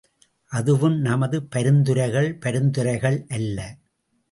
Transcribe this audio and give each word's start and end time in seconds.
அதுவும் 0.51 0.97
நமது 0.99 1.43
பரிந்துரைகள் 1.43 2.37
பரிந்துரைகள் 2.39 3.25
அல்ல! 3.29 3.59